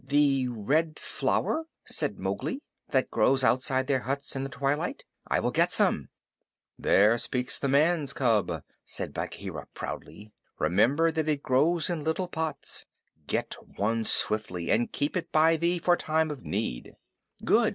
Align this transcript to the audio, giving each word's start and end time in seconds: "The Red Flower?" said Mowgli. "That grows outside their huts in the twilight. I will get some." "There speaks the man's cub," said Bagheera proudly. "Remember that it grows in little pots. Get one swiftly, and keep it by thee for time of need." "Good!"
"The 0.03 0.47
Red 0.47 0.97
Flower?" 0.97 1.65
said 1.85 2.17
Mowgli. 2.17 2.63
"That 2.89 3.11
grows 3.11 3.43
outside 3.43 3.85
their 3.85 3.99
huts 3.99 4.35
in 4.35 4.43
the 4.43 4.49
twilight. 4.49 5.03
I 5.27 5.39
will 5.39 5.51
get 5.51 5.71
some." 5.71 6.09
"There 6.75 7.19
speaks 7.19 7.59
the 7.59 7.67
man's 7.67 8.11
cub," 8.11 8.63
said 8.83 9.13
Bagheera 9.13 9.67
proudly. 9.75 10.31
"Remember 10.57 11.11
that 11.11 11.29
it 11.29 11.43
grows 11.43 11.87
in 11.87 12.03
little 12.03 12.27
pots. 12.27 12.87
Get 13.27 13.53
one 13.75 14.03
swiftly, 14.03 14.71
and 14.71 14.91
keep 14.91 15.15
it 15.15 15.31
by 15.31 15.55
thee 15.55 15.77
for 15.77 15.95
time 15.95 16.31
of 16.31 16.41
need." 16.43 16.95
"Good!" 17.45 17.69